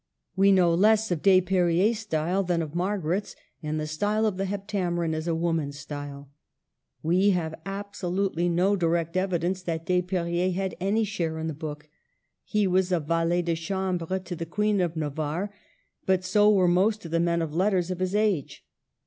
[0.35, 4.45] We know less of Des perriers's style than of Margaret's, and the style of the"
[4.45, 6.31] Heptameron" is a woman's style.
[7.03, 11.87] We have absolutely no direct evidence that Desper riers had any share in the book.
[12.43, 15.53] He was a valet de chainbreX.0 the Queen of Navarre,
[16.07, 18.65] but so were most of the men of letters of his age.